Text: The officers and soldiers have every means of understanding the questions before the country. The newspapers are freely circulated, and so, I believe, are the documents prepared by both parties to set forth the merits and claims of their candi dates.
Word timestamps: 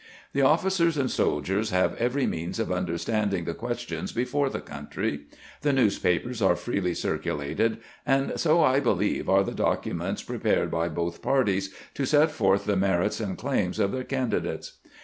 The 0.33 0.41
officers 0.41 0.97
and 0.97 1.11
soldiers 1.11 1.69
have 1.69 1.95
every 1.97 2.25
means 2.25 2.57
of 2.57 2.71
understanding 2.71 3.43
the 3.45 3.53
questions 3.53 4.11
before 4.11 4.49
the 4.49 4.59
country. 4.59 5.27
The 5.61 5.73
newspapers 5.73 6.41
are 6.41 6.55
freely 6.55 6.95
circulated, 6.95 7.77
and 8.03 8.39
so, 8.39 8.63
I 8.63 8.79
believe, 8.79 9.29
are 9.29 9.43
the 9.43 9.51
documents 9.51 10.23
prepared 10.23 10.71
by 10.71 10.89
both 10.89 11.21
parties 11.21 11.71
to 11.93 12.07
set 12.07 12.31
forth 12.31 12.65
the 12.65 12.75
merits 12.75 13.19
and 13.19 13.37
claims 13.37 13.77
of 13.77 13.91
their 13.91 14.03
candi 14.03 14.41
dates. 14.43 14.73